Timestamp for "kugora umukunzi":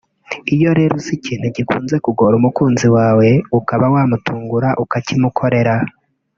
2.05-2.87